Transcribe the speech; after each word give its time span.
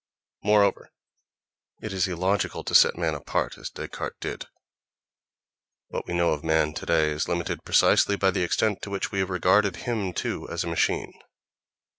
Moreover, 0.41 0.89
it 1.79 1.93
is 1.93 2.07
illogical 2.07 2.63
to 2.63 2.73
set 2.73 2.97
man 2.97 3.13
apart, 3.13 3.55
as 3.59 3.69
Descartes 3.69 4.17
did: 4.19 4.47
what 5.89 6.07
we 6.07 6.15
know 6.15 6.31
of 6.33 6.43
man 6.43 6.73
today 6.73 7.11
is 7.11 7.27
limited 7.27 7.63
precisely 7.63 8.15
by 8.15 8.31
the 8.31 8.41
extent 8.41 8.81
to 8.81 8.89
which 8.89 9.11
we 9.11 9.19
have 9.19 9.29
regarded 9.29 9.75
him, 9.75 10.11
too, 10.11 10.49
as 10.49 10.63
a 10.63 10.67
machine. 10.67 11.13